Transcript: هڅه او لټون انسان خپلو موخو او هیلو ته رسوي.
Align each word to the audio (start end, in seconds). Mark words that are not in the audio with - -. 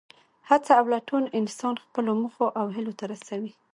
هڅه 0.49 0.71
او 0.79 0.85
لټون 0.93 1.23
انسان 1.39 1.75
خپلو 1.85 2.11
موخو 2.21 2.45
او 2.59 2.65
هیلو 2.75 2.93
ته 2.99 3.03
رسوي. 3.13 3.51